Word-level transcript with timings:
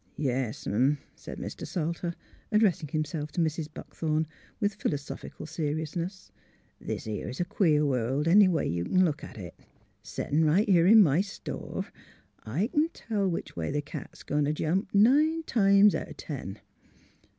Yes'm," 0.17 0.97
said 1.13 1.37
Mr. 1.37 1.67
Salter, 1.67 2.15
addressing 2.51 2.87
himself 2.87 3.31
to 3.33 3.39
Mrs. 3.39 3.67
Buckthorn, 3.71 4.25
with 4.59 4.73
philosophical 4.73 5.45
seriousness,'' 5.45 6.31
this 6.81 7.05
'ere 7.05 7.31
's 7.31 7.39
a 7.39 7.45
queer 7.45 7.85
world, 7.85 8.27
any 8.27 8.47
way 8.47 8.65
you 8.67 8.83
c'n 8.83 9.05
look 9.05 9.23
at 9.23 9.37
it. 9.37 9.53
Settin' 10.01 10.43
right 10.43 10.67
here 10.67 10.87
in 10.87 11.03
my 11.03 11.21
store, 11.21 11.85
I 12.43 12.71
c'n 12.73 12.89
tell 12.93 13.29
which 13.29 13.55
way 13.55 13.69
the 13.69 13.83
cat 13.83 14.15
's 14.15 14.23
goin' 14.23 14.45
t' 14.45 14.53
jump 14.53 14.89
nine 14.91 15.43
times 15.43 15.93
out 15.93 16.09
o' 16.09 16.13
ten. 16.17 16.59